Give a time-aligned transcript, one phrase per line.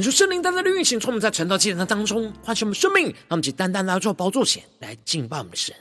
[0.00, 5.76] 恳求圣灵单单的运行，从我们在晨祷祭坛当中唤醒我们生命，让我们以单单来到宝座前来敬拜我们的神。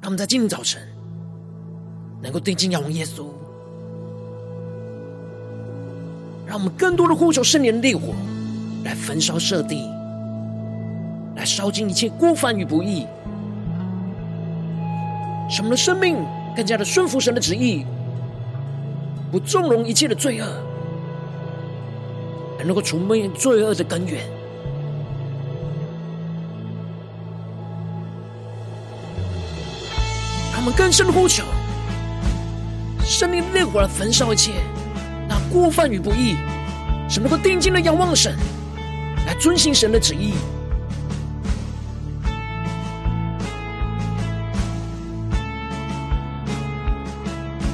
[0.00, 0.80] 让我们在今天早晨
[2.22, 3.26] 能够定睛仰望耶稣，
[6.46, 8.14] 让我们更多的呼求圣灵的烈火
[8.84, 9.90] 来焚烧设地，
[11.34, 13.08] 来烧尽一切过犯与不义，
[15.50, 17.84] 使我们的生命更加的顺服神的旨意。
[19.32, 20.46] 不纵容一切的罪恶，
[22.66, 24.20] 能够除灭罪恶的根源。
[30.52, 31.44] 让我们更深的呼求，
[33.04, 34.54] 圣灵的烈火来焚烧一切
[35.28, 36.34] 那过犯与不义，
[37.08, 38.36] 使能够定睛的仰望神，
[39.26, 40.34] 来遵行神的旨意。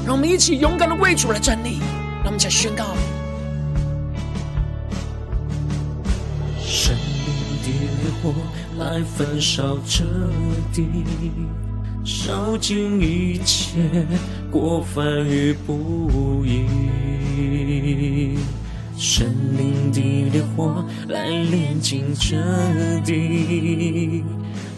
[0.04, 1.78] 让我们一起勇敢的为主来站立，
[2.22, 2.94] 让我们一起来宣告：
[8.22, 8.33] 火
[8.78, 10.05] 来焚烧彻
[10.72, 10.87] 底，
[12.05, 13.81] 烧尽一切
[14.50, 16.66] 过犯与不义。
[18.97, 20.00] 生命的
[20.31, 22.37] 烈火来炼净彻
[23.05, 24.22] 底，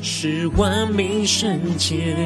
[0.00, 2.16] 使万民圣洁。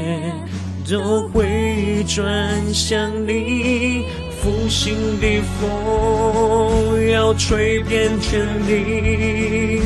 [0.91, 2.25] 都会转
[2.73, 4.07] 向你，
[4.41, 9.83] 复兴的风要吹遍全地，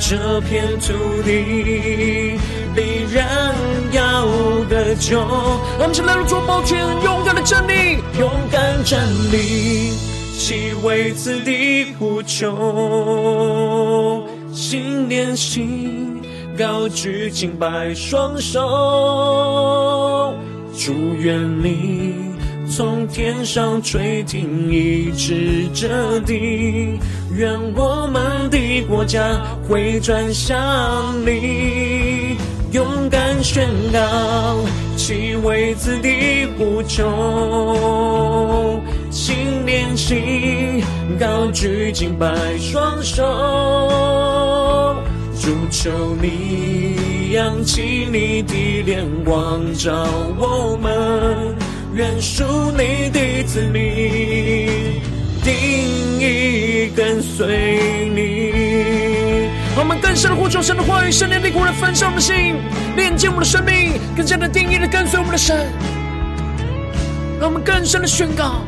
[0.00, 0.92] 这片土
[1.22, 2.38] 地
[2.74, 3.24] 被人
[3.92, 4.26] 要
[4.68, 5.18] 的酒。
[5.78, 9.00] 让我们起来，做宝剑，勇敢的站立，勇敢站
[9.32, 9.92] 立，
[10.38, 16.20] 齐为此地呼求，心连心，
[16.56, 20.34] 高举敬拜双手。
[20.76, 22.07] 祝愿你
[22.70, 26.98] 从天上垂听，一直这地，
[27.34, 30.56] 愿我们的国家回转向
[31.24, 32.36] 你，
[32.70, 33.98] 勇敢宣告，
[34.96, 36.08] 其为子的
[36.58, 40.84] 呼求，心连心，
[41.18, 43.24] 高举敬拜双手，
[45.40, 46.98] 主求你。
[47.32, 49.92] 扬起你的脸光照
[50.38, 51.54] 我们，
[51.98, 55.02] 愿属你的子民
[55.42, 58.52] 定义跟随你。
[59.74, 62.54] 让我们更深的呼求神的话语，圣灵的灵来焚烧我们的心，
[62.94, 65.56] 炼净我们的生命，更加的定意的跟随我们的神。
[67.40, 68.62] 让我们更深的宣告：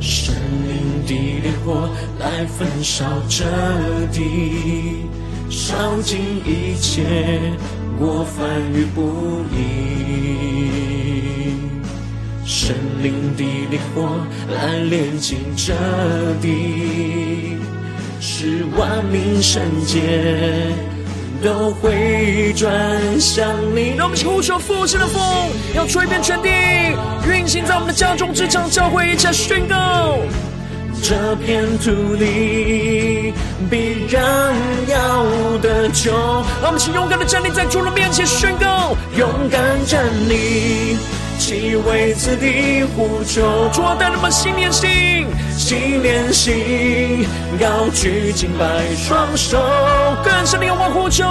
[0.00, 0.34] 生
[0.66, 1.88] 命的烈火
[2.18, 3.44] 来焚烧这
[4.10, 5.06] 地。
[5.48, 7.04] 烧尽一切
[7.96, 10.95] 过犯与不义，
[12.66, 15.72] 神灵的烈火来炼净这
[16.42, 17.56] 地，
[18.20, 20.72] 使万民圣洁
[21.40, 22.68] 都回转
[23.20, 23.94] 向你。
[23.96, 25.22] 让我们呼求复兴的风，
[25.76, 26.48] 要吹遍全地，
[27.30, 30.18] 运行在我们的家中、职场、教会，一切宣告。
[31.02, 33.32] 这片土地
[33.70, 34.54] 必然
[34.88, 36.12] 要得救。
[36.62, 40.96] 让我们请勇敢的站立在主的面前宣告，勇敢站立，
[41.38, 43.70] 齐为此地呼求。
[43.72, 45.26] 主啊，带领我们心连心，
[45.56, 47.26] 心连心，
[47.60, 49.58] 高举敬拜双手，
[50.24, 51.24] 更深的仰望呼求。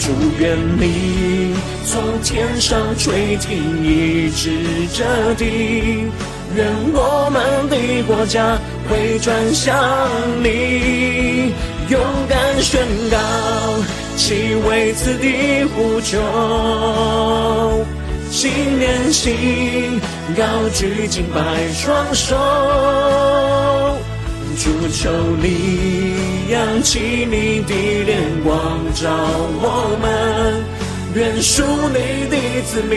[0.00, 1.54] 祝愿你
[1.86, 4.50] 从天上垂听，医治
[4.92, 6.10] 这地。
[6.56, 8.56] 愿我们的国家
[8.88, 9.74] 会转向
[10.42, 11.52] 你，
[11.88, 13.18] 勇敢宣告，
[14.16, 16.18] 其为此地呼求，
[18.30, 20.00] 心连心，
[20.36, 20.44] 高
[20.74, 21.40] 举敬拜
[21.72, 22.36] 双手，
[24.58, 25.10] 主求
[25.42, 26.14] 你
[26.50, 29.10] 扬起你的脸光照
[29.60, 30.62] 我们，
[31.14, 32.36] 愿属你的
[32.66, 32.92] 子民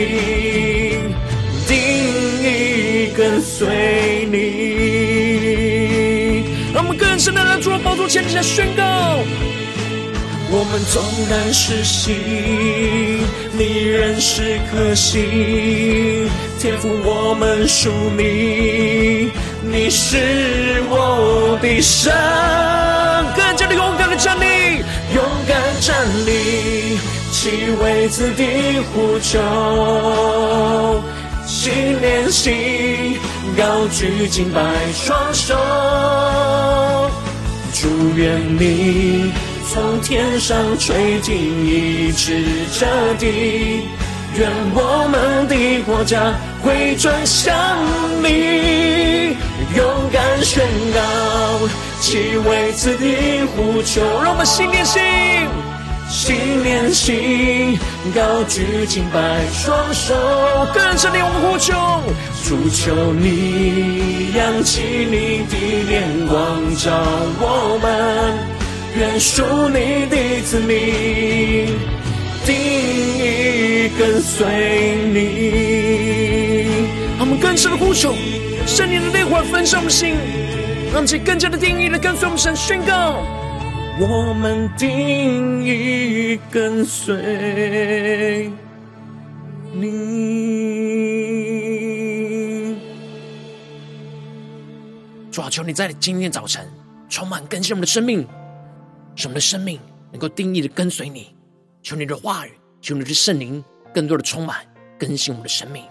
[1.66, 1.76] 定
[2.42, 2.46] 意。
[3.16, 4.36] 跟随你，
[6.74, 8.84] 让我们更深的来主的宝座前下宣告：
[10.50, 12.14] 我们纵然失信，
[13.52, 16.28] 你仍是可信。
[16.58, 19.30] 天赋，我们属你，
[19.62, 22.12] 你是我的神。
[23.36, 24.82] 更加的勇敢的站立，
[25.14, 26.98] 勇敢站立，
[27.32, 31.02] 齐为子地呼求。
[31.46, 33.18] 心连心，
[33.58, 34.60] 高举敬拜
[34.94, 35.56] 双手，
[37.74, 39.32] 祝愿你
[39.68, 42.44] 从天上垂听，医治
[42.78, 43.88] 这地，
[44.36, 46.32] 愿我们的国家
[46.62, 47.52] 回转向
[48.22, 49.36] 你，
[49.76, 50.64] 勇敢宣
[50.94, 51.68] 告，
[52.00, 55.02] 齐为此地呼求，让我们心连心。
[56.08, 57.78] 心连心，
[58.14, 60.14] 高举敬拜双手，
[60.72, 61.74] 更深的我们呼求，
[62.44, 65.54] 主求你扬起你的
[65.86, 66.90] 脸光照
[67.38, 67.86] 我们，
[68.96, 71.76] 愿属你的子民
[72.46, 74.46] 定意跟随
[75.12, 75.16] 你。
[77.20, 78.14] 我们更深的呼求，
[78.66, 80.16] 圣灵的烈火焚烧我们心，
[80.92, 83.22] 让其更加的定义的跟随我们神宣告。
[84.00, 88.48] 我们定义跟随
[89.72, 90.28] 你。
[95.32, 96.64] 主啊，求你在今天早晨
[97.08, 98.24] 充满更新我们的生命，
[99.16, 99.80] 使我们的生命
[100.12, 101.34] 能够定义的跟随你。
[101.82, 104.58] 求你的话语，求你的圣灵更多的充满
[104.96, 105.82] 更新我们的生命。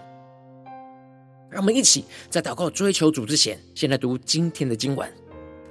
[1.50, 5.06] 让我们一起在祷告追求主之前，先来读今天的经文。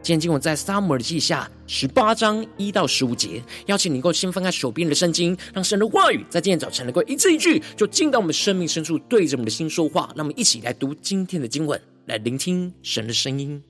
[0.01, 10.09] 今天经文在撒母耳记下十八章一到十五节，邀请你能够先翻开手边的圣经，让神的话语在今天早晨能够一字一句，就进到我们生命深处，对着我们的心说话。
[10.15, 13.61] 让我们一起来读今天的经文，来聆听神的声音。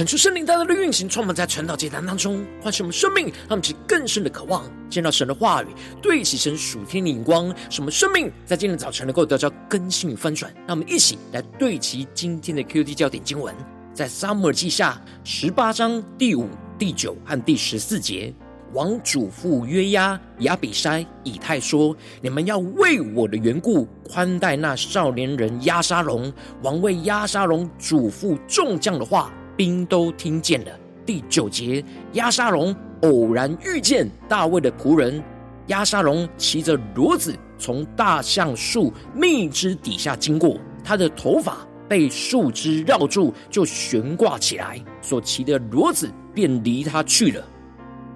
[0.00, 5.66] 恳求圣灵大大的运行，充满在晨祷祭坛当中，唤醒我们生命，让我们起更深的渴望，见到神的话语，
[6.00, 10.50] 对齐神属天的眼光，使我们生命在今天早晨能够得到更新与翻转。
[10.66, 13.54] 让我们一起来对齐今天的 QT 焦点经文，
[13.92, 18.32] 在撒母耳记下十八章第五、第九和第十四节。
[18.72, 30.72] 王嘱咐约押、亚比筛、以太说：“你们要为我的缘故宽待那少年人押沙龙。”王为押沙龙嘱咐众将的话，兵都听见了。
[31.04, 35.22] 第九节，押沙龙偶然遇见大卫的仆人，
[35.66, 47.46] 押沙龙骑着骡子从大橡树密枝底下经过，他的头发被树枝绕住，就悬挂起来，所骑的骡子便离他去了。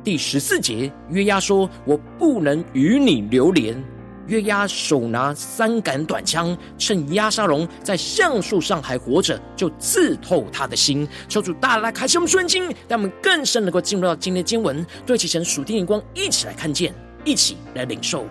[0.02, 3.76] 第十四节，约押说：“我不能与你流连。”
[4.26, 11.06] 约押手拿三杆短枪，趁押沙龙在橡树上还活着，就刺透他的心。
[11.28, 18.26] 求主大大来开启我们顺经，让我们更深能够进入到今天的经文，对齐神属天眼光，一起来看见，一起来领受。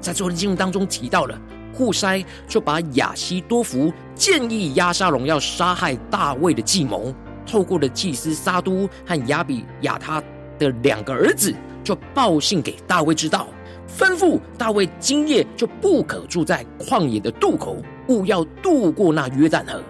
[0.00, 1.40] 在昨天经文当中提到了，
[1.74, 7.14] 户筛就把亚希多弗建议押沙龙要杀害大卫的计谋，
[7.46, 10.22] 透过了祭司撒督和亚比亚他。
[10.58, 11.52] 的两个儿子
[11.82, 13.48] 就报信给大卫知道，
[13.88, 17.76] 吩咐大卫今夜就不可住在旷野的渡口，
[18.08, 19.82] 务要渡过那约旦河，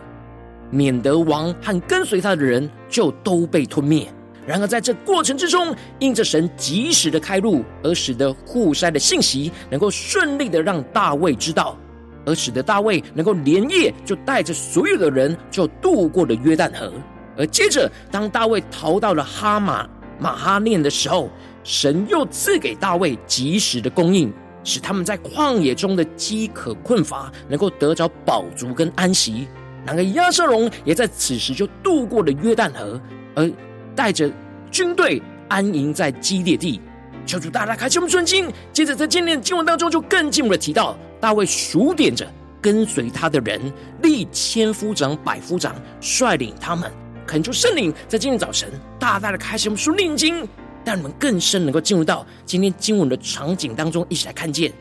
[0.71, 4.07] 免得王和跟随他的人就都被吞灭。
[4.45, 11.79] 然而在这过程之中，因着神及时的开路，而使得户筛的信息能够顺利的让大卫知道，
[12.27, 16.93] 而使得大卫能够连夜就带着所有的人就渡过了约旦河。
[17.37, 19.89] 而接着，当大卫逃到了哈马。
[20.19, 21.29] 马哈念的时候，
[21.65, 24.33] 神又赐给大卫及时的供应，
[24.65, 29.47] 使他们在旷野中的饥渴困乏能够得着饱足跟安息。
[29.85, 33.01] 然而亚瑟龙也在此时就渡过了约旦河，
[33.35, 33.51] 而
[33.95, 34.31] 带着
[34.71, 36.81] 军队安营在基列地。
[37.25, 38.53] 求主大大开启我们圣经。
[38.73, 42.27] 接着在今天的经文当中，就更进一步的提到，大卫数点着
[42.61, 43.61] 跟随他的人，
[44.03, 46.91] 立千夫长、百夫长，率领他们。
[47.25, 50.47] 恳求圣灵在今天早晨大大的开启我们属灵经，
[50.85, 54.73] 但我们更深能够进入到今天经文的场景当中，一起来看见，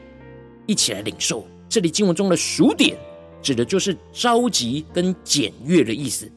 [0.66, 1.46] 一起来领受。
[1.70, 2.98] 这里经文中的数点，
[3.42, 6.30] 指的就是召集跟检阅的意思。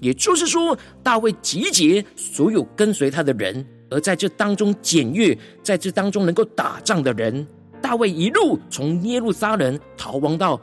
[0.00, 7.46] 也就是说，大卫集结所有跟随他的人，而在这当中检阅，在这当中能够打仗的人。
[7.82, 10.60] 大卫一路从耶路撒冷逃亡到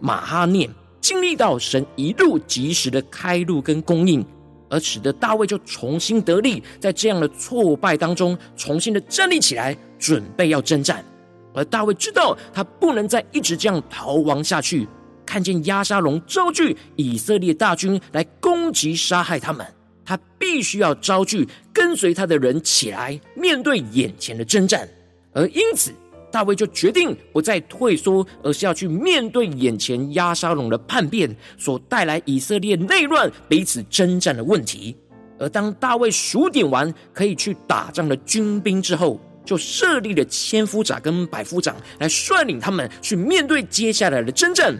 [0.00, 0.68] 马哈念。
[1.00, 4.24] 经历到神一路及时的开路跟供应，
[4.72, 11.04] 而使得大卫就重新得力，在这样的挫败当中重新的站立起来，准备要征战。
[11.52, 14.88] 而大卫知道他不能再一直这样逃亡下去，
[15.26, 19.66] 看见押沙龙招聚以色列大军来攻击杀害他们，
[20.06, 24.88] 他必须要招聚跟随他的人起来面对眼前的征战，
[25.34, 25.92] 而因此。
[26.32, 34.96] 大卫就决定不再退缩，而是要去面对眼前押沙龙的叛变所带来以色列内乱、彼此征战的问题。
[35.38, 44.74] 而当大卫数点完可以去打仗的军兵之后，就设立了千夫长跟百夫长来率领他们去面对接下来的征战。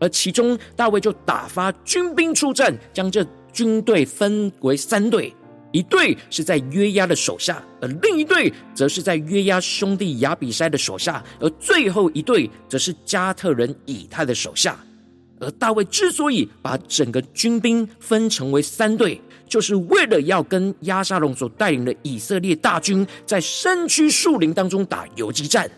[0.00, 5.34] 而其中，大卫就打发军兵出战，将这军队分为三队。
[5.76, 14.74] 一队是在约押的手下，而另一队则是在约押兄弟亚比筛的手下，而最后一队则是加特人以太的手下。
[15.38, 25.70] 而大卫之所以把整个军兵分成为三队，就是为了要跟押沙龙所带领的以色列大军在山区树林当中打游击战，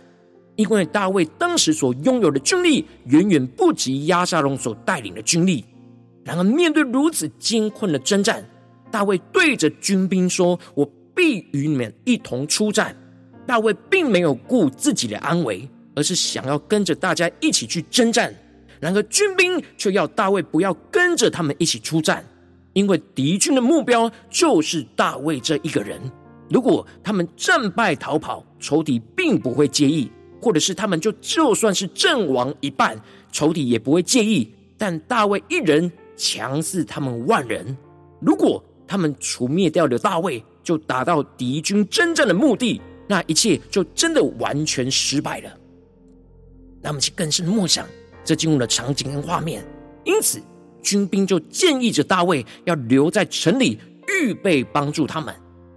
[0.54, 5.64] 因为大卫当时所拥有的军力远远不及押沙龙所带领的军力。
[6.24, 8.48] 然而，面对如此艰困的征战，
[8.90, 12.96] 大卫对着军兵说：“我必与你们一同出战。”
[13.46, 18.34] 大卫并没有顾自己的安危，而是想要跟着大家一起去征战。
[18.80, 22.24] 然而军兵却要大卫不要跟着他们一起出战，
[22.74, 26.00] 因为敌军的目标就是大卫这一个人。
[26.48, 32.98] 如果他们战败逃跑，仇敌并不会介意；或者是他们就就算是阵亡一半，
[33.32, 34.54] 仇敌也不会介意。
[34.76, 37.76] 但大卫一人强似他们万人，
[38.20, 45.50] 如果他们除灭掉了大卫，就达到敌军征战的目的，那一切就真的完全失败了。
[46.80, 47.86] 那么，去更深的默想
[48.24, 49.62] 这进入的场景跟画面。
[50.04, 50.40] 因此，
[50.82, 53.78] 军兵就建议着大卫要留在城里，
[54.08, 55.34] 预备帮助他们，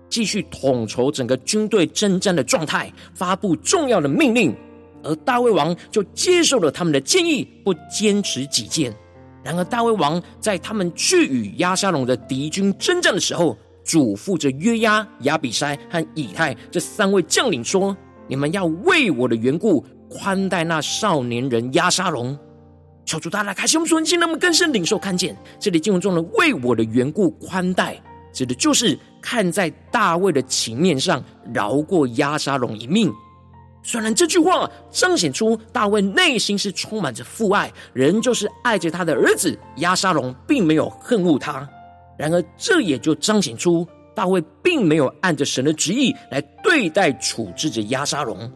[0.07, 4.55] 继续统筹整个军队征战的状态，发布重要的命令。
[5.03, 8.95] 而大卫王就接受了他们的建议，不坚持己见。
[9.43, 17.95] 然而，大卫王在他们去与押沙龙的敌军征战的时候，嘱咐着约押、亚比筛和以太这三位将领说
[18.29, 22.37] ：“你们要为我的缘故宽待那少年人押沙龙。”
[23.03, 27.99] 求主大大开启我们属灵，让我们更深领受看见这里经文中的“为我的缘故宽待”，
[28.31, 31.21] 指的就是看在大卫的情面上，
[31.51, 33.11] 饶过押沙龙一命。
[33.83, 41.67] 虽然这句话彰显出大卫内心是充满着父爱，仍旧是爱着他的儿子押沙龙，并没有恨恶他。
[42.17, 48.51] 然而，这也就彰显出大卫并没有按着神的旨意来对待处置着押沙龙。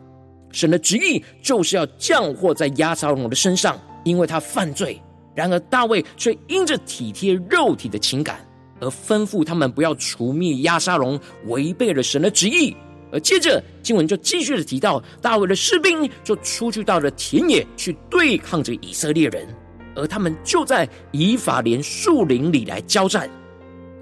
[0.51, 5.01] 神的旨意就是要降祸在押沙龙的身上，因为他犯罪。
[5.33, 8.39] 然而，大卫却因着体贴肉体的情感，
[8.79, 12.75] 而吩咐他们不要除灭押沙龙，违背了神的旨意。
[13.15, 19.47] 而接着经文就继续的提到，大卫的士兵就出去到了田野去对抗着以色列人，
[19.95, 23.30] 而他们就在以法莲树林里来交战。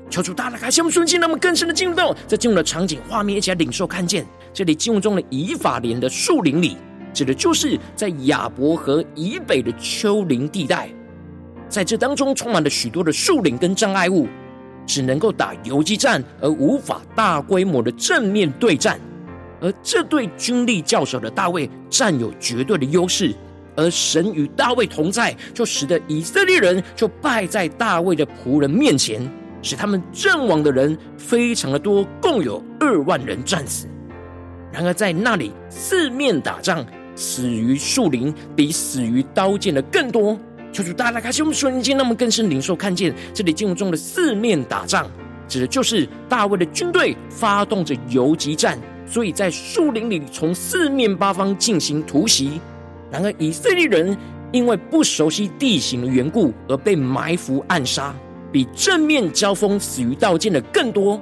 [0.09, 6.75] 求主大大开启我们顺境，让我们更深的进入到这进入的场景画面，一起来领受看见这里经文中的以法莲的树林里，
[7.13, 10.89] 指的就是在亚伯河以北的丘陵地带，
[11.69, 14.27] 在这当中充满了许多的树林跟障碍物。
[14.85, 18.99] 只能够打游击战，而无法大规模的正面对战，
[19.61, 23.33] 而这对军力较少的大卫占有绝对的优势。
[23.75, 29.27] 而神与大卫同在，就使得以色列人就败在大卫的仆人面前，
[29.63, 33.87] 使他们阵亡的人非常的多，共有二万人战死。
[34.71, 40.37] 然而在那里四面打仗，死于树林比死于刀剑的更多。
[40.73, 45.09] 求主大大开启我们属灵眼睛，让我们更深领受看见这里经文中的四面打仗，
[45.47, 52.59] 指的就是大卫的军队发动着游击战，所以在树林里从四面八方进行突袭。
[53.11, 54.17] 然而以色列人
[54.51, 58.11] 因为不熟悉地形的缘故，而被埋伏暗杀，
[58.51, 61.21] 比正面交锋死于刀剑的更多。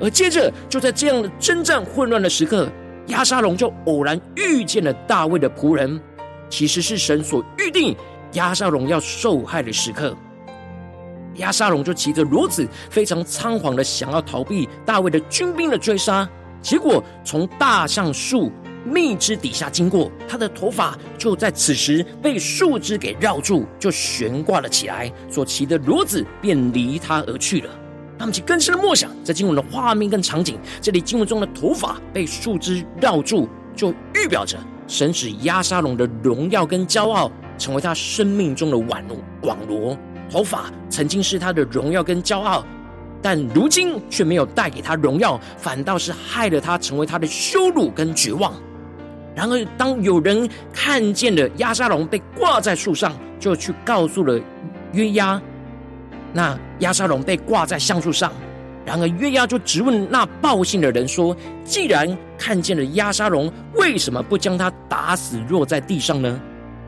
[0.00, 2.68] 而接着就在这样的征战混乱的时刻，
[3.06, 6.00] 押沙龙就偶然遇见了大卫的仆人，
[6.50, 7.96] 其实是神所预定。
[8.32, 10.16] 押沙龙要受害的时刻，
[11.36, 16.28] 押沙龙就骑着骡子，非常仓皇的想要逃避大卫的军兵的追杀。
[16.60, 18.50] 结果从大橡树
[18.84, 25.10] 密枝底下经过，他的头发就在此时被树枝给绕住，就悬挂了起来。
[25.30, 27.70] 所骑的骡子便离他而去了。
[28.18, 37.30] 他们就更深的默想，在经文的画面跟场景，这里经文中的头发被树枝绕住，就预表着神使押沙龙的荣耀跟骄傲。
[37.58, 39.98] 成为他生命中的网罗，网罗。
[40.30, 42.64] 头发曾经是他的荣耀跟骄傲，
[43.22, 48.52] 但如今却没有带给他荣耀，反倒是害了他，成为他的羞辱跟绝望。
[49.34, 54.38] 然而，当有人看见了押沙龙被挂在树上，就去告诉了
[54.92, 55.40] 约押。
[56.32, 58.30] 那押沙龙被挂在橡树上，
[58.84, 66.38] 然而约押就质问那报信的人说：“既然看见了押沙龙，为什么不将他打死，落在地上呢？”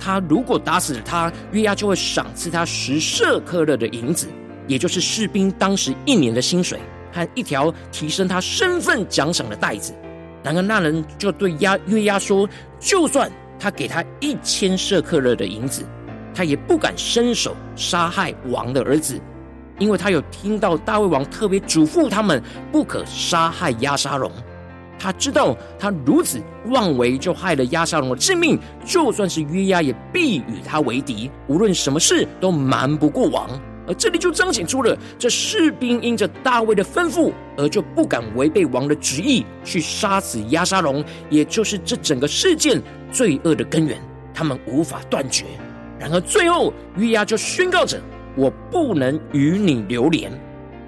[0.00, 4.26] 他如果打死了他，约押就会赏赐他十舍客勒的银子，
[4.66, 6.80] 也就是士兵当时一年的薪水，
[7.12, 9.94] 和一条提升他身份奖赏的带子。
[10.42, 12.48] 然而那人就对押约押说
[12.80, 15.84] ：“就算他给他一千舍客勒的银子，
[16.34, 19.20] 他也不敢伸手杀害王的儿子，
[19.78, 24.32] 因为他有听到大卫王特别嘱咐他们不可杀害押沙龙。”
[25.02, 28.58] 他知道，他如此妄为，就害了押沙龙的性命。
[28.84, 31.30] 就算是约押，也必与他为敌。
[31.46, 33.48] 无论什么事，都瞒不过王。
[33.88, 43.98] 而这里就彰显出了，这士兵因着大卫的吩咐，而就不敢违背王的旨意，去杀死押沙龙，也就是这整个事件罪恶的根源。
[44.34, 45.46] 他们无法断绝。
[45.98, 47.98] 然而最后，约押就宣告着
[48.36, 50.30] ：“我不能与你留连。”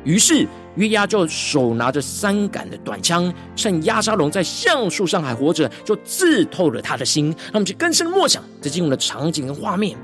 [0.05, 0.47] 于是。
[0.77, 7.27] 约押就手拿着三杆的短枪，趁押沙龙在橡树上还活着，就刺透了他的心。
[7.27, 9.97] 让我们去更深默想这经文的场景跟画面。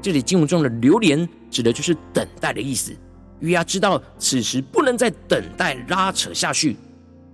[0.00, 2.92] 这里经文中的流连，指的就是等待的意思。
[3.40, 6.76] 约押知道此时不能再等待拉扯下去，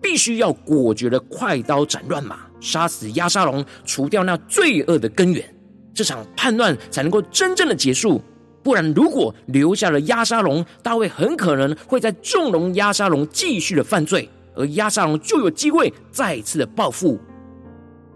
[0.02, 5.44] 必须要果决的快刀斩乱麻，杀死押沙龙，除掉那罪恶的根源，
[5.94, 8.20] 这场叛乱才能够真正的结束。
[8.62, 17.18] 不然，如果留下了押沙龙，大卫很可能会在纵容押沙龙继续的犯罪，而押沙龙就有机会再次的报复。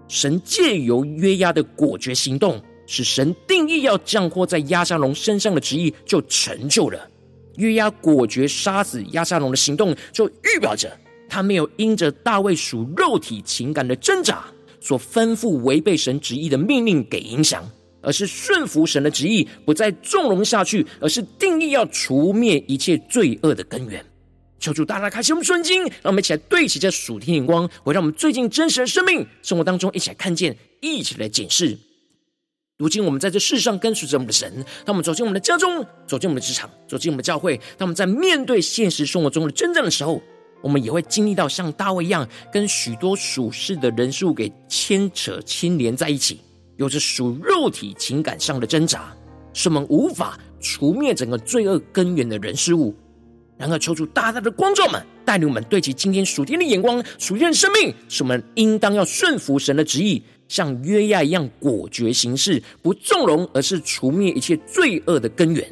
[0.07, 7.09] 神借由约押的果决行动，使神定义要降祸在押沙龙身上的旨意就成就了。
[7.57, 10.90] 约押果决杀死押沙龙的行动，就预表着
[11.26, 14.44] 他没有因着大卫属肉体情感的挣扎
[14.78, 17.64] 所吩咐违背神旨意的命令给影响。
[18.04, 24.04] 而是顺服神的旨意，不再纵容下去，而是定义要除灭一切罪恶的根源。
[24.60, 31.76] 求主大大开启我们顺经，让我们一起来对齐这属天眼光，会让我们最近真实的生命生活当中一起来看见，一起来检视。
[32.76, 40.20] 如今我们在这世上跟随着我们的神，当我们走进我们的家中，走进我们的职场，走进我们的教会，当我们在面对现实生活中的征战的时候，
[40.62, 46.40] 我们也会经历到像大卫一样，跟许多属世的人事物给牵扯、牵连在一起，
[46.76, 49.14] 有着属肉体情感上的挣扎，
[49.52, 52.94] 使我们无法除灭整个罪恶根源的人事物。
[53.56, 60.22] 然而，求主大大的光照们，带领我们对齐今天属天的眼光、属天的生命，使我们应当要顺服神的旨意。
[60.48, 65.66] 像约亚一样果决行事，不纵容，而是除灭一切罪恶的根源。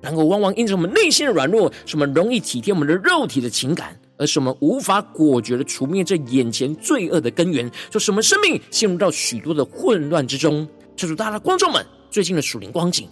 [0.00, 10.68] 然而，往往因着我们内心的软弱，使我们容易体贴我们的肉体的情感，而是我们无法果决的除灭这眼前罪恶的根源，就使我们生命陷入到许多的混乱之中。
[10.96, 13.08] 求主大大光照们，最近的属灵光景，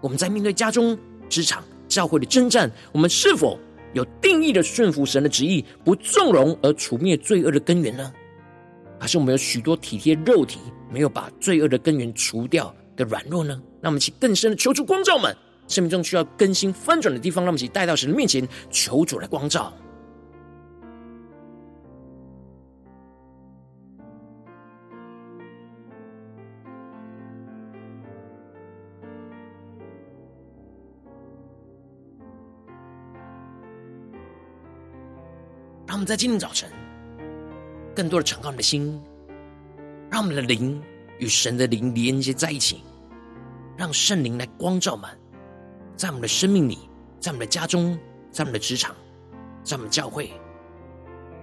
[0.00, 0.96] 我们在面对家中、
[1.28, 3.58] 职场、教会的征战，我们是否
[3.92, 8.12] 有定义的顺服神的旨意，不纵容而除灭罪恶的根源呢？
[9.00, 13.60] 还是我们有许多体贴肉体，没有把罪恶的根源除掉的软弱呢？
[13.80, 15.36] 让我们一起更深的求主光照们，
[15.66, 19.72] 生命中需要更新翻转的地方，让我们一起带到神的面前，求主来光照。
[36.04, 36.68] 在今天早晨。
[37.94, 39.00] 更多的敞开我们的心，
[40.10, 40.82] 让我们的灵
[41.18, 42.82] 与神的灵连接在一起，
[43.76, 45.08] 让圣灵来光照们，
[45.96, 46.78] 在我们的生命里，
[47.20, 47.96] 在我们的家中，
[48.32, 48.94] 在我们的职场，
[49.62, 50.32] 在我们教会，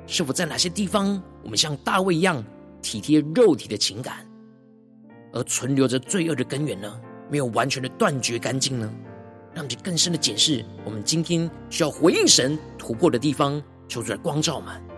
[0.05, 2.43] 是否在哪些地方，我们像大卫一样
[2.81, 4.27] 体贴肉体的情感，
[5.31, 7.01] 而存留着罪恶的根源呢？
[7.29, 8.93] 没有完全的断绝干净呢？
[9.53, 14.90] 让我们更深的检视我们今天需要回应神突破的地方，求主来光照们。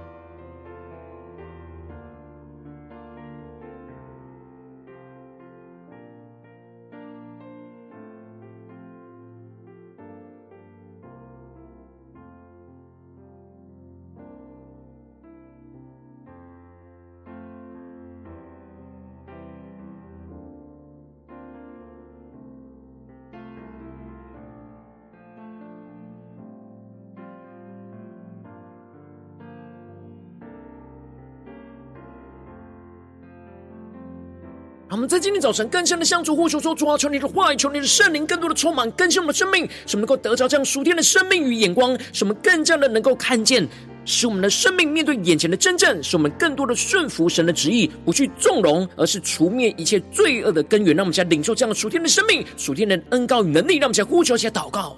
[34.93, 43.67] 我们在今天早晨更深的向主呼求说：“主啊，求你的话语，求你的圣灵更多的充满更新我们的生命，使我们能够得着这样属天的生命与眼光，使我们更加的能够看见，
[44.05, 50.95] 使我们的生命面对眼前的真正，使我们更多的顺服神的旨意，不去纵容，而是除灭一切罪恶的根源。
[50.95, 54.95] 让我们来领受这样属天的生命、属天的恩膏与能力，让我们来呼求、一起祷告。”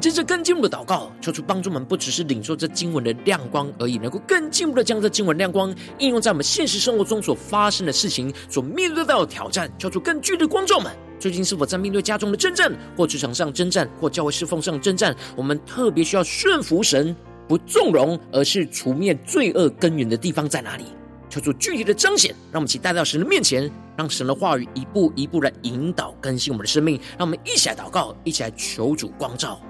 [0.00, 9.70] 接着更进一步的祷告，求主帮助我们，不只是领受这经文的亮光而已，能够更进一步的将这经文亮光应用在我们现实生活中所发生的事情、所面对到的挑战。
[9.78, 15.14] 求主更具体的光照们，最近是否在面对家中的征战，或职场上征战，或教会侍奉上征战？
[15.36, 17.14] 我们特别需要顺服神，
[17.46, 20.84] 不纵容，而是除灭罪恶根源的地方在哪里？
[21.28, 26.98] 求主具体的彰显，让我们一起带到神的面前，让神的话语一步一步来引导更新我们的生命。
[27.18, 29.60] 让我们一起来祷告，一起来求主光照。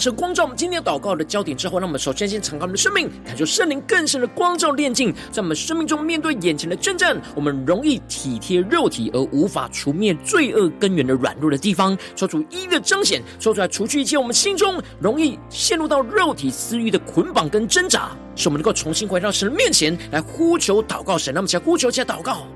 [0.00, 19.50] 是光照我们今天祷告的焦点之后，让我们首先先敞开我们的生命，感受圣灵更深的光照炼净，在我们生命中面对眼前的征战，我们容易体贴肉体而无法除灭罪恶根源的软弱的地方，说出一一的彰显，说出来除去一切我们心中容易陷入到肉体私欲的捆绑跟挣扎，使我们能够重新回到神。
[19.50, 22.46] 的面前来呼求祷告神，让我们一起来呼求，一起来祷告。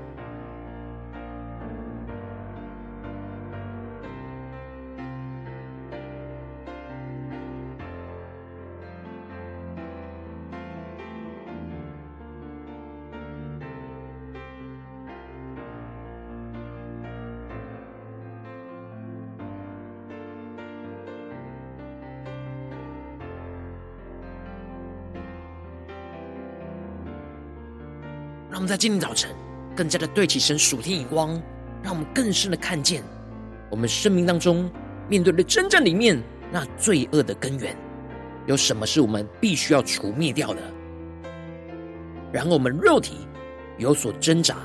[28.55, 29.29] 让我们在今天早晨
[29.75, 31.31] 更加的对起神属天眼光，
[31.83, 33.03] 让我们更深的看见
[33.69, 34.71] 我们生命当中
[35.09, 36.17] 面对的真正里面
[36.53, 37.75] 那罪恶的根源，
[38.47, 40.61] 有什么是我们必须要除灭掉的？
[42.31, 43.27] 然后我们肉体
[43.77, 44.55] 有所挣扎。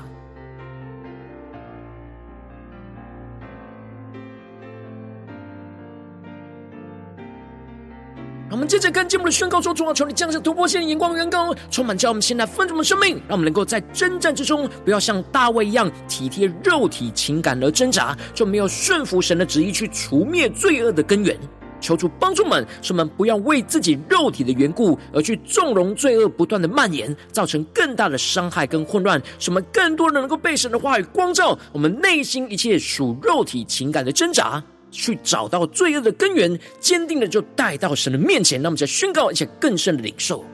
[8.61, 21.35] 我们接着跟进我们的宣告说：“主啊，求你降下突破性的眼光，远高，充满叫我们现在丰盛的生命，让我们能够在征战之中，不要像大卫一样体贴肉体情感而挣扎，就没有顺服神的旨意去除灭罪恶的根源。
[21.79, 29.19] 求主帮助们，使我们不要为自己肉体的缘故而去纵容罪恶不断的蔓延，造成更大的伤害跟混乱。
[29.39, 38.61] 使我们更多人能够被神的话语光照我们内心一切属肉体情感的挣扎。”去找到罪恶的根源，坚定的就带到神的面前。
[38.61, 40.45] 那么，再宣告一些更深的领受，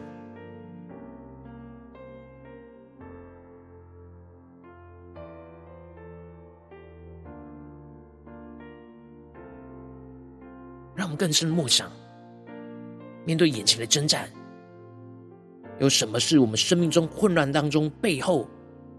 [10.95, 11.91] 让我们更深的默想，
[13.25, 14.29] 面对眼前的征战，
[15.79, 18.47] 有什么是我们生命中混乱当中背后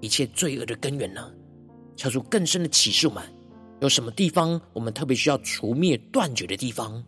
[0.01, 1.33] 一切罪恶的根源呢？
[1.97, 3.38] 敲出更深的启示我们。
[3.81, 7.03] 有什么地方我们特别需要除灭、断绝的地方？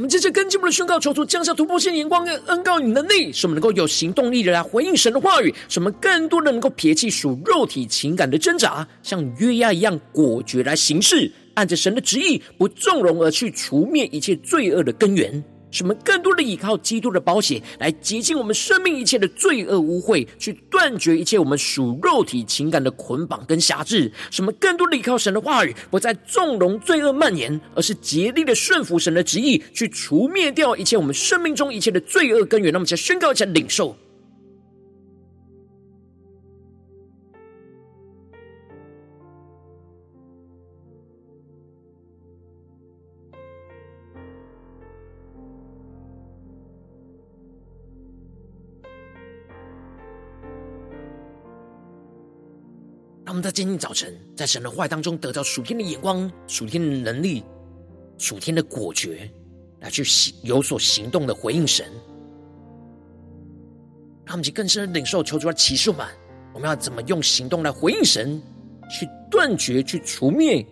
[0.00, 15.44] 我们接着跟进我们的宣告，求主降下突破性眼光跟恩告与能力，使我们能够有行动力的来回应神的话语，使我们更多的能够撇弃属肉体情感的挣扎，像约押一样果决来行事，按着神的旨意，不纵容而去除灭一切罪恶的根源。
[15.70, 24.10] 什么更多的依靠基督的宝血来洁净我们生命一切的罪恶污秽，去断绝一切我们属肉体情感的捆绑跟辖制。
[24.30, 32.72] 什么更多的依靠神的话语，不再纵容罪恶蔓延，而是竭力的顺服神的旨意，去除灭掉一切我们生命中一切的罪恶根源。
[32.72, 33.96] 那么，再宣告一下领受。
[53.40, 57.44] 在今天早晨，在神的话当中得到属天的眼光、属天的能力、
[58.18, 59.30] 属天的果决，
[59.80, 61.86] 来去行有所行动的回应神。
[64.24, 66.06] 让我们去更深的领受，求主来启示我们，
[66.54, 68.40] 我们要怎么用行动来回应神，
[68.90, 70.64] 去断绝、去除灭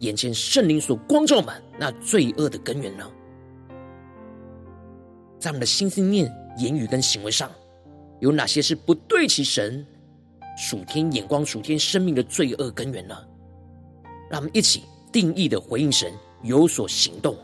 [0.00, 3.10] 眼前圣灵所光照我们那罪恶的根源呢？
[5.38, 7.50] 在我们的心思念、言语跟行为上，
[8.20, 9.86] 有哪些是不对齐神？
[10.56, 13.14] 属天眼光、属天生命的罪恶根源呢？
[14.30, 17.36] 让我们一起定义的回应神，有所行动。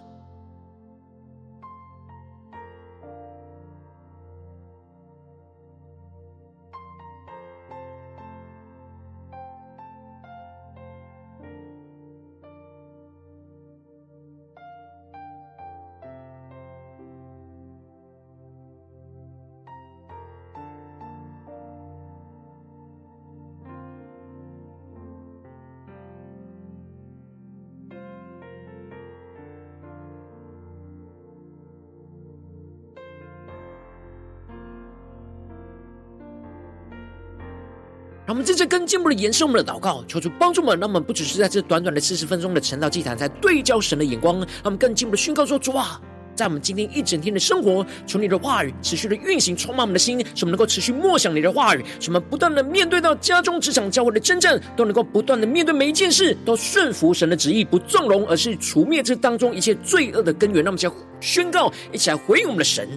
[38.33, 40.81] 我们接着更进一步的延伸我们的祷告，求主帮助我们。
[40.81, 46.01] 让我们不只是在这短短的四十分钟的晨祷祭坛，在对焦神的眼光，让我们更进一步的宣告说：主啊，
[46.35, 60.65] 在我们今天一整天的生活，求你的话语持续的运行，充满我们的心，使我们能够持续默想你的话语，使我们不断的面对到家中、职场、教会的征战，都能够不断的面对每一件事，都顺服神的旨意，不纵容，而是除灭这当中一切罪恶的根源。
[60.65, 62.89] 让我们一起来宣告，一起来回应我们的神。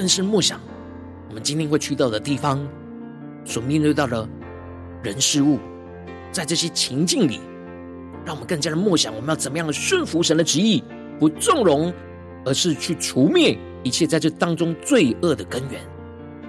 [0.00, 0.58] 更深默想，
[1.28, 2.66] 我们今天会去到的地方，
[3.44, 4.26] 所面对到的
[5.02, 5.58] 人事物，
[6.32, 7.38] 在这些情境里，
[8.24, 10.82] 让我们更加的默想，我们要怎么样的顺服神的旨意，
[11.18, 11.92] 不纵容，
[12.46, 15.78] 而是去除灭一切在这当中罪恶的根源。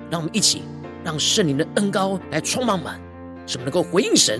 [0.09, 0.61] 让我们一起
[1.03, 2.97] 让圣灵的恩膏来充满我们，
[3.45, 4.39] 使我们能够回应神。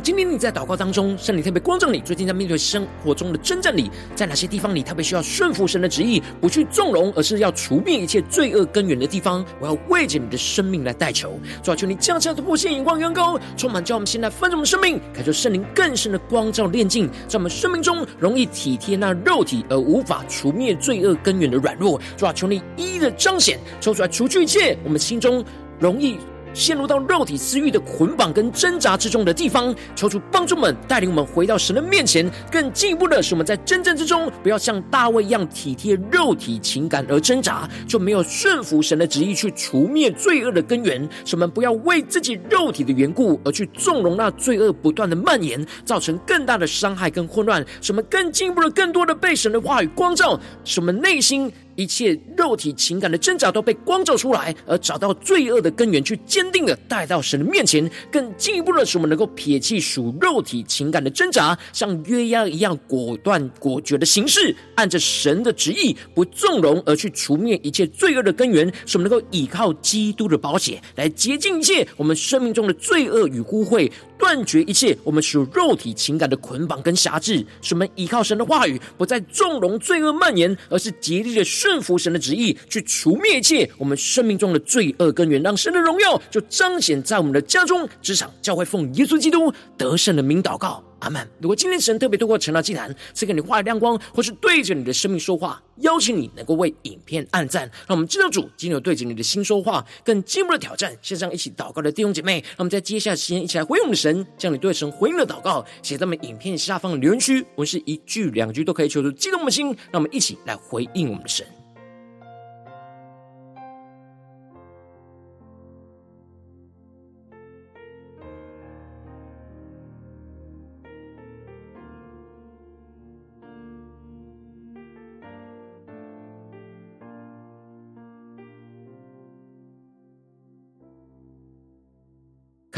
[0.00, 11.38] 今天你在祷告当中，圣灵特别光照你，最近在面对生活中的征战里，在哪些地方你特别需要顺服神的旨意，不去纵容，而是要除灭一切罪恶根源的地方，我要为着你的生命来代求。
[11.62, 22.00] 主啊，求你降下突破性眼光，远高，充满叫我们现在丰盛的生命，感受圣灵更深的光照炼净，在我们生命中容易体贴那肉体而无法除灭罪恶根源的软弱。
[22.16, 25.44] 主啊，求你一一的彰显，抽出来除去一切我们心中
[25.78, 26.16] 容易。
[26.52, 41.08] 陷入到肉体私欲的捆绑跟挣扎之中的地方，求主帮助们带领我们回到神的面前，更进一步的是我们在真正之中，不要像大卫一样体贴肉体情感而挣扎，就没有顺服神的旨意去除灭罪恶的根源。
[41.24, 47.64] 使我们不要为自己肉体的缘故而去纵容那罪恶不断的蔓延，造成更大的伤害跟混乱。
[47.80, 51.50] 使我们更进一步的、更多的被神的话语光照，使我们内心。
[51.80, 57.90] 一切肉体情感的挣扎都被光照出来，而找到罪恶的根源，去坚定的带到神的面前。
[58.12, 68.70] 更进一步的是，我们能够撇弃属肉体情感的挣扎，像约押一样果断果决的行事，按着神的旨意，不纵容而去除灭一切罪恶的根源。
[68.84, 73.90] 使我们能够依靠基督的宝血来洁净一切我们生命中的罪恶与污秽。
[74.20, 90.84] 断绝一切我们属肉体情感的捆绑跟辖制，使我们依靠神的话语，不再纵容罪恶蔓延，而是竭力的顺服神的旨意，去除灭一切我们生命中的罪恶根源，让神的荣耀就彰显在我们的家中、职场、教会，奉耶稣基督得胜的名祷告。
[91.00, 91.28] 阿门。
[91.40, 100.96] 如果今天神特别透过晨祷祭坛赐给你话语亮光，或是对着你的生命说话，邀请你能够为影片按赞，让我们知道主今天有对着你的心说话，更进一步的挑战。
[101.02, 111.46] 线上一起祷告的弟兄姐妹，让我们在接下来时间一起来回应我们的神，将你对神回应的祷告写在我们影片下方的留言区，我们是一句两句都可以求出激动我们的心，让我们一起来回应我们的神。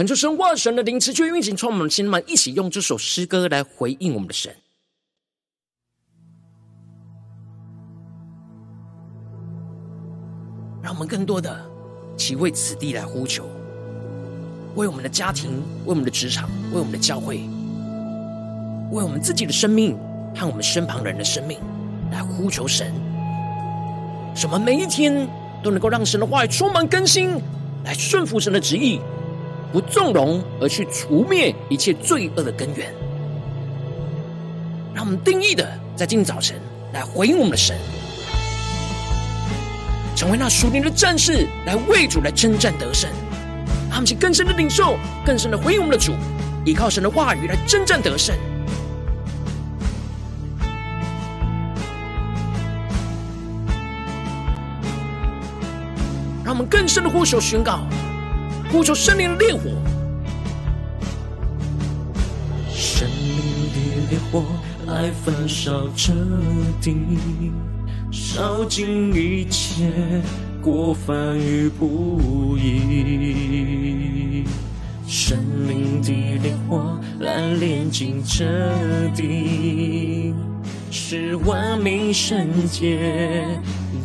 [0.02, 4.52] 恳求神话神的灵持续运行，充满我们心们，一起用这首诗歌来回应我们的神，
[10.82, 11.56] 让我们更多的
[12.16, 13.48] 齐为此地来呼求，
[14.74, 15.52] 为我们的家庭，
[15.84, 17.36] 为我们的职场，为我们的教会，
[18.90, 19.96] 为我们自己的生命
[20.34, 21.60] 和我们身旁人的生命
[22.10, 22.92] 来呼求神，
[24.34, 25.28] 使我们每一天
[25.62, 27.40] 都能够让神的话语充满更新，
[27.84, 29.00] 来顺服神的旨意。
[29.72, 32.92] 不纵容，而去除灭一切罪恶的根源。
[34.94, 35.66] 让我们定义的，
[35.96, 36.60] 在今天早晨
[36.92, 37.74] 来回应我们的神，
[40.14, 43.10] 成为那属灵的战士，来为主来征战得胜。
[43.90, 46.12] 他们去更深的领受，更深的回应我们的主，
[46.66, 48.36] 依靠神的话语来征战得胜。
[56.44, 57.80] 让我们更深的呼求宣告。
[58.72, 59.60] 呼求圣灵的烈火，
[62.72, 63.76] 圣灵的
[64.08, 64.42] 烈火
[64.86, 66.14] 来焚烧这
[66.80, 66.96] 地，
[68.10, 69.92] 烧尽一切
[70.62, 74.46] 过犯与不义。
[75.06, 75.36] 圣
[75.68, 76.10] 灵的
[76.42, 78.46] 烈火来炼净这
[79.14, 80.32] 地，
[80.90, 83.46] 使万民圣洁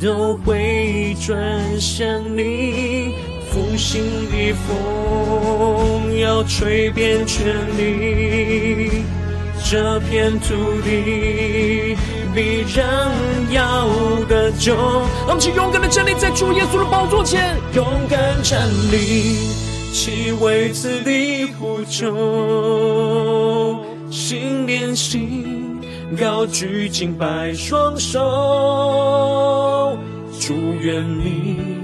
[0.01, 2.05] 都会转向
[2.35, 3.13] 你。
[3.57, 9.03] 复兴的风要吹遍全地，
[9.67, 11.97] 这片土地
[12.35, 13.11] 必然
[13.49, 13.89] 要
[14.29, 14.75] 得救。
[14.75, 19.55] 让我们去勇敢的站立在主耶稣的宝座前，勇敢站立。
[19.91, 25.81] 起为此地呼求，心连心，
[26.19, 28.19] 高举敬拜双手，
[30.39, 31.76] 祝愿你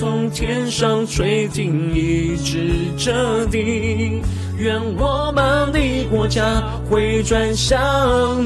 [0.00, 4.22] 从天上垂听，医治这地，
[4.56, 5.78] 愿我们的
[6.08, 7.78] 国家回转向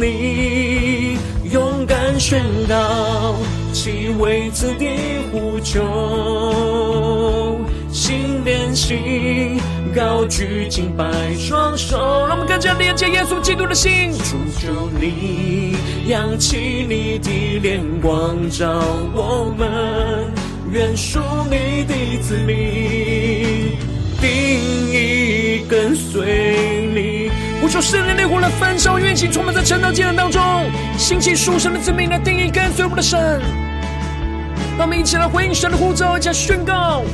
[0.02, 1.16] 你，
[1.52, 3.36] 勇敢宣告，
[3.72, 4.88] 其为此地
[5.30, 7.60] 呼求。
[7.92, 9.60] 心连心，
[9.94, 11.04] 高举敬拜
[11.38, 14.10] 双手，让我们更加连接耶稣基督的心。
[14.10, 15.76] 主求你，
[16.08, 18.82] 扬起你的脸光照
[19.14, 20.33] 我们，
[20.74, 23.78] 愿属你的子民
[24.20, 24.28] 定
[24.90, 27.30] 意跟随你。
[27.60, 30.42] 呼求圣灵的烈火来焚烧运行，充满在晨祷祭坛当中，
[30.98, 33.40] 兴起属神的子民来定意跟随我们的神。
[34.76, 37.04] 让我们一起来回应神的呼召，一起来宣告。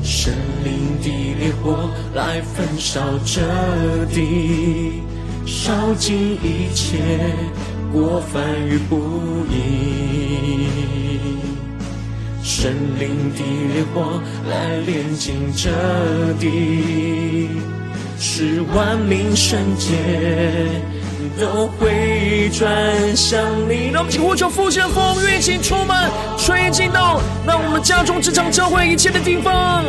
[0.00, 0.32] 圣
[0.62, 1.08] 灵的
[1.40, 3.40] 烈火来焚烧这
[4.14, 5.02] 地，
[5.44, 6.98] 烧尽一切
[7.92, 8.96] 过犯与不
[9.50, 10.68] 义。
[12.42, 13.38] 神灵的
[13.74, 15.70] 烈火来炼净这
[16.40, 17.48] 地，
[18.18, 19.92] 使万民圣洁
[21.38, 23.90] 都会转向你。
[23.92, 29.84] 让我们请呼求复兴的风运行充满，吹进到让我们家中、职场、教会一切的地方。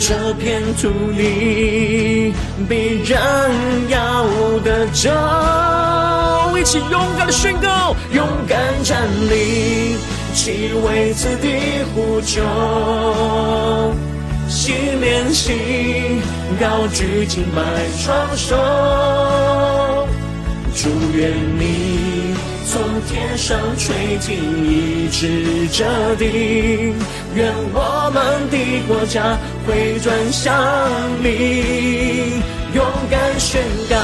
[0.00, 2.34] 这片土地
[2.68, 3.50] 必然
[3.88, 4.26] 要
[4.62, 5.10] 得救，
[6.58, 9.96] 一起勇敢的宣告，勇敢站立，
[10.34, 12.42] 起为此地呼救，
[14.48, 16.20] 心连心，
[16.60, 17.62] 高举敬拜
[17.98, 20.06] 双手，
[20.74, 21.32] 祝愿
[22.74, 24.34] 从天上垂听，
[24.66, 25.84] 一直这
[26.16, 26.92] 地，
[27.36, 28.58] 愿我们的
[28.88, 29.38] 国家。
[29.64, 30.52] 回转向
[31.22, 32.42] 你，
[32.74, 33.96] 勇敢宣告，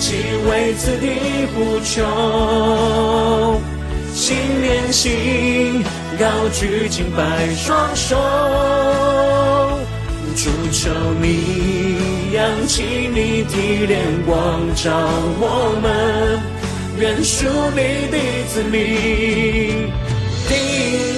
[0.00, 0.16] 起
[0.48, 3.60] 为此地呼求，
[4.14, 5.84] 心连心，
[6.18, 6.24] 高
[6.54, 8.16] 举敬拜双手，
[10.34, 11.98] 主求你
[12.32, 14.90] 扬起你的脸光照
[15.38, 16.40] 我们，
[16.98, 18.16] 愿属你的
[18.48, 19.92] 子民，
[20.48, 20.56] 定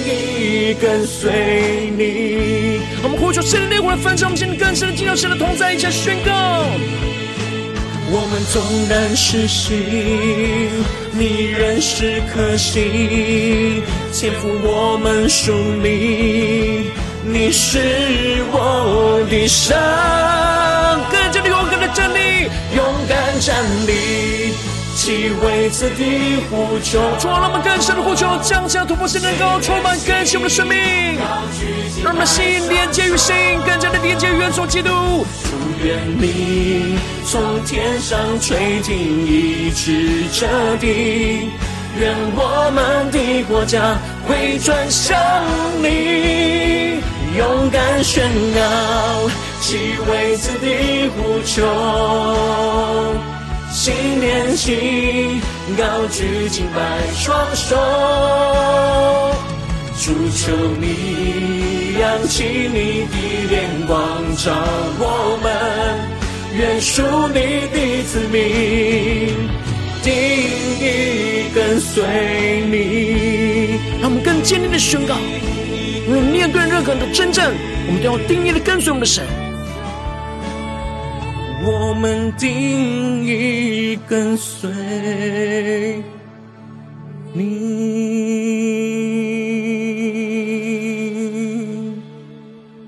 [0.05, 2.81] 意跟随你。
[3.01, 6.65] 我们呼求神的烈火来焚烧，我们现在更深的进入神的同在，一起宣告。
[8.11, 9.79] 我们纵然失信，
[11.13, 16.91] 你仍是可信，天父我们属你，
[17.23, 17.79] 你是
[18.51, 19.77] 我的神。
[21.09, 24.53] 更加的勇敢的站立，勇敢站立。
[24.99, 30.77] 起为此地呼求，主啊，让我们更深的呼求，降下突破性能够充满更新我们的生命，
[32.03, 33.33] 让我们的心连接于心，
[33.65, 34.89] 更加的连接于元首基督。
[35.45, 35.55] 祝
[35.87, 40.45] 愿你从天上垂听，一直彻
[40.81, 41.49] 底，
[41.97, 43.97] 愿我们的国家
[44.27, 45.17] 回转向
[45.81, 46.99] 你，
[47.37, 49.29] 勇敢宣告，
[49.61, 51.63] 起为此地呼求。
[53.79, 55.39] 心连心，
[55.77, 57.77] 高举敬拜双手，
[59.97, 60.51] 主求
[60.81, 63.15] 你扬起你的
[63.49, 63.95] 脸光
[64.35, 64.51] 照
[64.99, 65.49] 我们，
[66.57, 67.39] 愿属你
[67.71, 69.47] 的子民
[70.03, 70.11] 定
[70.81, 72.03] 意跟随
[72.69, 73.79] 你。
[74.01, 75.15] 让我们更坚定的宣告：
[76.05, 77.49] 无论面对任何的征战，
[77.87, 79.23] 我们都要定意的跟随我们的神。
[81.61, 86.01] 我们定义跟随
[87.33, 87.61] 你，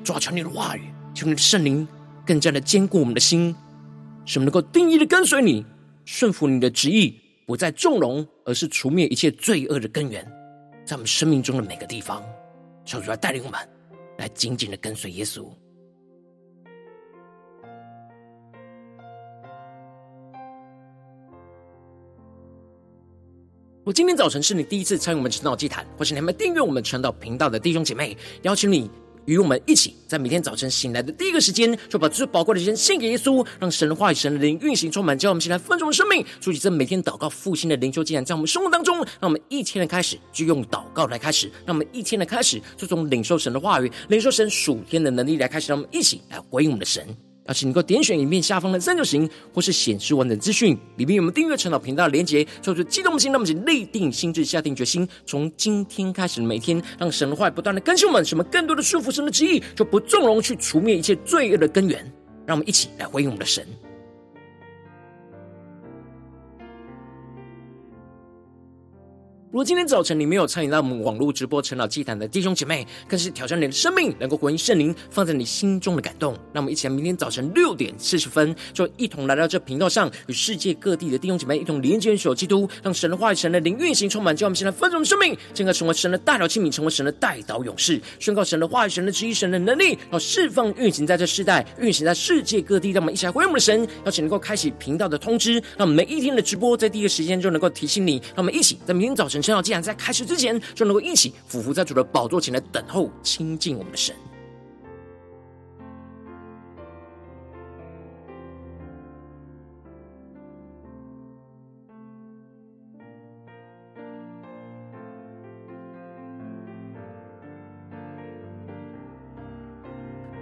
[0.03, 1.85] 抓住你的话语，求你的圣灵
[2.25, 3.53] 更加的坚固我们的心，
[4.25, 5.65] 使我们能够定义的跟随你，
[6.05, 10.25] 顺服你的旨意，不再纵容，而是除灭一切罪恶的根源，
[10.85, 12.23] 在我们生命中的每个地方，
[12.85, 13.59] 求主来带领我们。
[14.17, 15.45] 来紧紧的跟随耶稣。
[23.93, 28.89] 今天早晨是你第一次参与我们晨祷祭坛，或是你还没订阅我们晨祷频道的弟兄姐妹，邀请你
[29.25, 47.05] 与我们一起，在每天早晨醒来的第一个时间，就把最宝贵的时间献给耶稣，让神的话语、神的灵运行充满，叫我们起来丰盛的生命，筑起这每天祷告复兴的灵修祭坛，在我们生活当中，让我们一天的开始就用祷告来开始，让我们一天的开始就从领受神的话语、领受神属天的能力来开始，让我们一起来回应我们的神。
[47.47, 61.99] 邀请能够点选影片下方的三角形，或是显示完整资讯里面有我们订阅陈老频道的连结，做出激动的心，那么请立定心智，下定决心，从今天开始每天，让神的话不断的更新我们，什么更多的束缚神的旨意，就不纵容去除灭一切罪恶的根源。
[62.45, 63.65] 让我们一起来回应我们的神。
[69.51, 76.33] 如果今天早晨你没有参与到我们网络直播陈老祭坛的弟兄姐妹，更是挑战你的生命，能够回应圣灵放在你心中的感动。
[76.53, 92.91] 那我们一起来，明天早晨六点四十分，就一同来到这频道上，与世界各地的弟兄姐妹一同连接、所基督，让神的话语、神的灵运行充满，叫我们现在丰盛的生命，进而成为神的代祷器皿，成为神的代祷勇士，宣告神的话语、神的旨意、神的能力，要释放运行在这世代，运行在世界各地。
[92.91, 98.13] 让我们一起来回应我们的神，邀请能够开启频道的通知，让我们每一天的直播在第一个时间就能够提醒你。
[98.33, 99.40] 让我们一起在明天早晨。
[99.41, 104.15] 晨祷祭坛在开始之前，就能够一起俯伏在主的宝座前来等候亲近我们的神。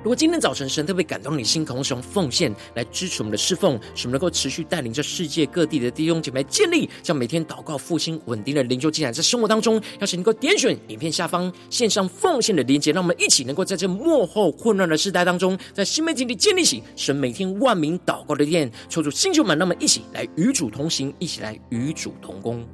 [0.09, 22.67] 如果今天早晨神特别感动你心，渴望使用奉献来支持我们的侍奉，使我们能够持续带领着世界各地的弟兄姐妹建立，将每天祷告复兴稳定的灵修进展，在生活当中，要是能够点选影片下方线上奉献的连结，让我们一起能够在这幕后混乱的时代当中，在新媒体里建立起神每天万名祷告的殿，抽出星球们，让我们一起来与主同行，一起来与主同工。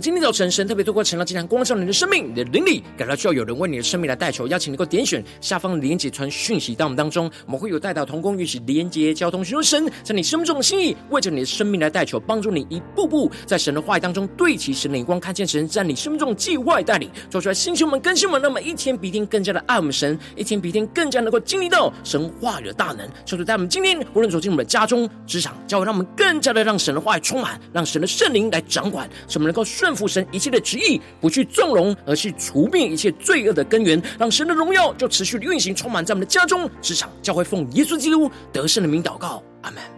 [0.00, 29.87] 今天早晨，神特别透过晨祷祭坛光照你的生命，你的灵里，感到需要有人为你的生命来代求，邀请能够点选下方的连结传讯息到我们当中，我们会有带到同工，一起连接交通，寻求神在你生命中的心意，为着你的生命来代求，帮助你一步步在神的话语当中对齐神的眼光，看见神在你生命中的计划带领，做出来星球们更新们，那么一天比一天更加的爱我们神，一天比一天更加能够经历到神话语的大能，求主在我们今天无论走进我们的家中、职场，教会让我们更加的让神的话语充满，让神的圣灵来掌管，使我们能够顺。
[29.88, 39.97] 顺服神一切的旨意，不去纵容，而是除灭一切罪恶的根源，让神的荣耀就持续的运行，充满在我们的家中、职场、教会，奉耶稣基督得胜的名祷告，阿门。